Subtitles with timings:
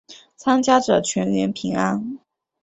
[0.35, 2.17] 参加者全员平安。